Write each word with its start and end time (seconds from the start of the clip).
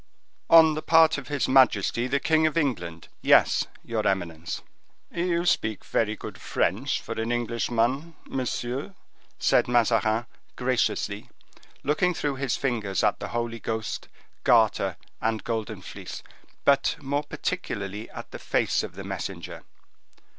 "On 0.49 0.73
the 0.73 0.81
part 0.81 1.19
of 1.19 1.27
his 1.27 1.47
majesty, 1.47 2.07
the 2.07 2.19
king 2.19 2.47
of 2.47 2.57
England, 2.57 3.07
yes, 3.21 3.67
your 3.83 4.07
eminence." 4.07 4.63
"You 5.11 5.45
speak 5.45 5.85
very 5.85 6.15
good 6.15 6.41
French 6.41 6.99
for 6.99 7.11
an 7.21 7.31
Englishman, 7.31 8.15
monsieur," 8.25 8.95
said 9.37 9.67
Mazarin, 9.67 10.25
graciously, 10.55 11.29
looking 11.83 12.15
through 12.15 12.37
his 12.37 12.57
fingers 12.57 13.03
at 13.03 13.19
the 13.19 13.27
Holy 13.27 13.59
Ghost, 13.59 14.07
Garter, 14.43 14.97
and 15.21 15.43
Golden 15.43 15.83
Fleece, 15.83 16.23
but 16.65 16.95
more 16.99 17.21
particularly 17.23 18.09
at 18.09 18.31
the 18.31 18.39
face 18.39 18.81
of 18.81 18.95
the 18.95 19.03
messenger. 19.03 19.61